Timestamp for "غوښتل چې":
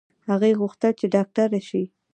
0.59-1.05